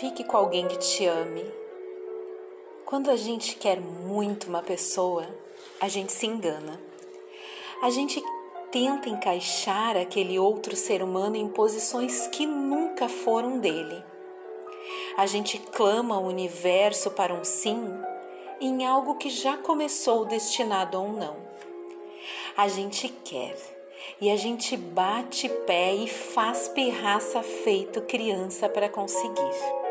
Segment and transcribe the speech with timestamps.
[0.00, 1.44] Fique com alguém que te ame.
[2.86, 5.26] Quando a gente quer muito uma pessoa,
[5.78, 6.80] a gente se engana.
[7.82, 8.24] A gente
[8.72, 14.02] tenta encaixar aquele outro ser humano em posições que nunca foram dele.
[15.18, 17.86] A gente clama ao universo para um sim
[18.58, 21.36] em algo que já começou destinado a um não.
[22.56, 23.54] A gente quer
[24.18, 29.89] e a gente bate pé e faz pirraça feito criança para conseguir.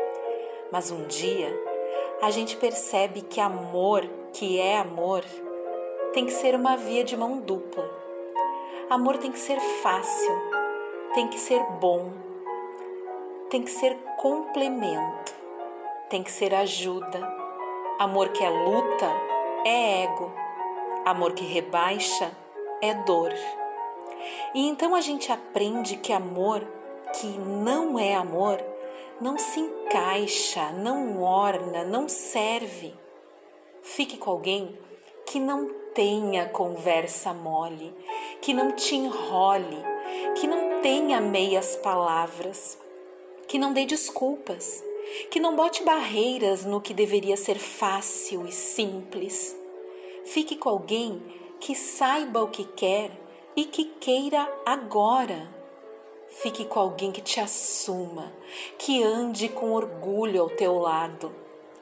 [0.70, 1.58] Mas um dia
[2.22, 5.24] a gente percebe que amor, que é amor,
[6.12, 7.90] tem que ser uma via de mão dupla.
[8.88, 10.32] Amor tem que ser fácil,
[11.14, 12.12] tem que ser bom,
[13.48, 15.34] tem que ser complemento,
[16.08, 17.20] tem que ser ajuda.
[17.98, 19.10] Amor que é luta
[19.64, 20.32] é ego,
[21.04, 22.30] amor que rebaixa
[22.80, 23.32] é dor.
[24.54, 26.66] E então a gente aprende que amor
[27.14, 28.69] que não é amor
[29.20, 32.94] não se encaixa, não orna, não serve.
[33.82, 34.78] Fique com alguém
[35.26, 37.94] que não tenha conversa mole,
[38.40, 39.76] que não te enrole,
[40.36, 42.78] que não tenha meias palavras,
[43.46, 44.82] que não dê desculpas,
[45.30, 49.56] que não bote barreiras no que deveria ser fácil e simples.
[50.24, 51.22] Fique com alguém
[51.58, 53.10] que saiba o que quer
[53.54, 55.59] e que queira agora.
[56.30, 58.32] Fique com alguém que te assuma,
[58.78, 61.34] que ande com orgulho ao teu lado,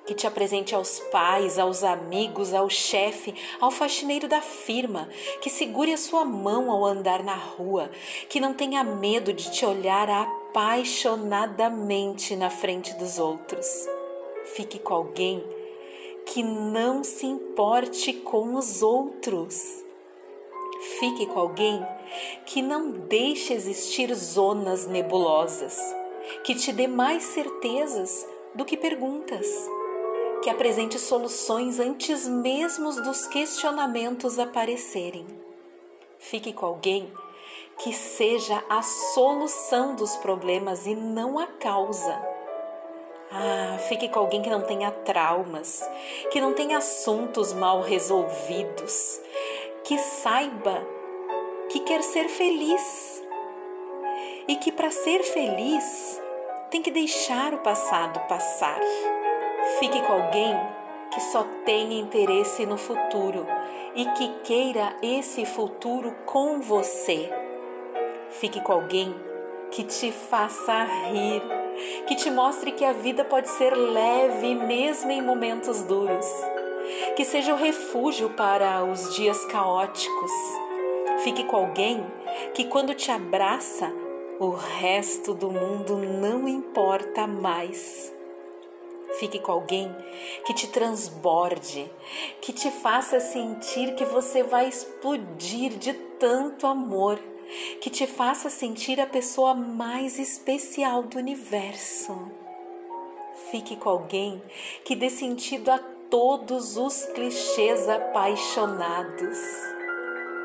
[0.07, 5.07] que te apresente aos pais, aos amigos, ao chefe, ao faxineiro da firma,
[5.43, 7.91] que segure a sua mão ao andar na rua,
[8.31, 13.87] que não tenha medo de te olhar apaixonadamente na frente dos outros.
[14.57, 15.45] Fique com alguém
[16.25, 19.87] que não se importe com os outros
[20.99, 21.87] Fique com alguém
[22.45, 25.79] que não deixe existir zonas nebulosas,
[26.45, 29.47] que te dê mais certezas do que perguntas,
[30.43, 35.27] que apresente soluções antes mesmo dos questionamentos aparecerem.
[36.19, 37.13] Fique com alguém
[37.79, 42.21] que seja a solução dos problemas e não a causa.
[43.31, 45.89] Ah, fique com alguém que não tenha traumas,
[46.31, 49.21] que não tenha assuntos mal resolvidos,
[49.85, 50.98] que saiba
[51.69, 53.23] que quer ser feliz
[54.47, 56.21] e que para ser feliz
[56.71, 58.81] tem que deixar o passado passar.
[59.79, 60.55] Fique com alguém
[61.11, 63.47] que só tenha interesse no futuro
[63.95, 67.31] e que queira esse futuro com você.
[68.31, 69.15] Fique com alguém
[69.71, 71.43] que te faça rir,
[72.07, 76.27] que te mostre que a vida pode ser leve mesmo em momentos duros
[77.17, 80.68] que seja o refúgio para os dias caóticos.
[81.23, 82.05] Fique com alguém
[82.55, 83.93] que, quando te abraça,
[84.39, 88.13] o resto do mundo não importa mais.
[89.19, 89.95] Fique com alguém
[90.47, 91.91] que te transborde,
[92.41, 97.19] que te faça sentir que você vai explodir de tanto amor,
[97.81, 102.31] que te faça sentir a pessoa mais especial do universo.
[103.51, 104.43] Fique com alguém
[104.85, 105.79] que dê sentido a
[106.11, 109.78] todos os clichês apaixonados.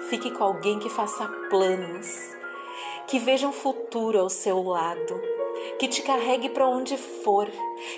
[0.09, 2.35] Fique com alguém que faça planos,
[3.07, 5.21] que veja um futuro ao seu lado,
[5.79, 7.49] que te carregue para onde for,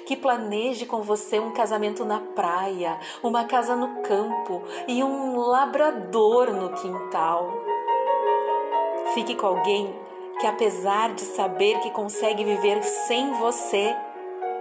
[0.05, 6.51] que planeje com você um casamento na praia, uma casa no campo e um labrador
[6.53, 7.51] no quintal.
[9.13, 9.93] Fique com alguém
[10.39, 13.95] que, apesar de saber que consegue viver sem você,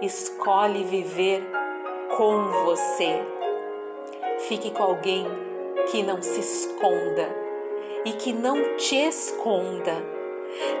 [0.01, 1.47] escolhe viver
[2.17, 3.25] com você.
[4.47, 5.44] Fique com alguém
[5.91, 7.35] que não se esconda
[8.05, 10.15] e que não te esconda.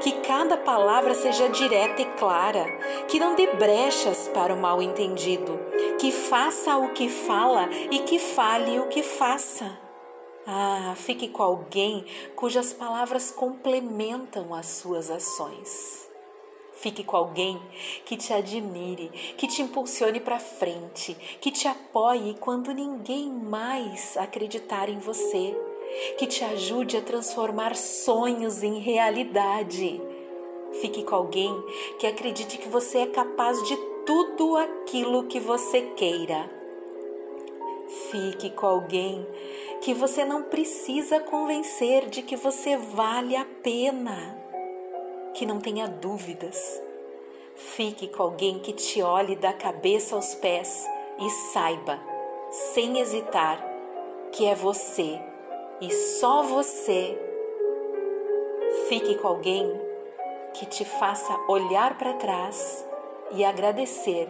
[0.01, 2.65] Que cada palavra seja direta e clara,
[3.09, 5.59] que não dê brechas para o mal entendido,
[5.99, 9.77] que faça o que fala e que fale o que faça.
[10.47, 12.05] Ah, fique com alguém
[12.35, 16.07] cujas palavras complementam as suas ações.
[16.75, 17.59] Fique com alguém
[18.05, 24.89] que te admire, que te impulsione para frente, que te apoie quando ninguém mais acreditar
[24.89, 25.55] em você,
[26.17, 30.01] que te ajude a transformar sonhos em realidade.
[30.81, 31.53] Fique com alguém
[31.97, 36.51] que acredite que você é capaz de tudo aquilo que você queira.
[38.11, 39.25] Fique com alguém
[39.81, 44.44] que você não precisa convencer de que você vale a pena
[45.35, 46.81] que não tenha dúvidas.
[47.55, 50.85] Fique com alguém que te olhe da cabeça aos pés
[51.19, 51.99] e saiba,
[52.49, 53.63] sem hesitar,
[54.31, 55.19] que é você
[55.81, 57.17] e só você.
[58.87, 59.69] Fique com alguém
[60.53, 62.85] que te faça olhar para trás
[63.31, 64.29] e agradecer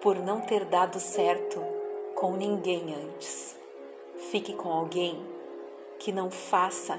[0.00, 1.62] por não ter dado certo
[2.14, 3.58] com ninguém antes.
[4.30, 5.22] Fique com alguém
[5.98, 6.98] que não faça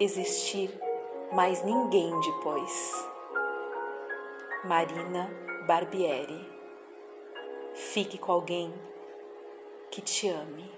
[0.00, 0.85] existir
[1.32, 3.08] mais ninguém depois.
[4.64, 5.30] Marina
[5.66, 6.54] Barbieri.
[7.74, 8.72] Fique com alguém
[9.90, 10.70] que te ame.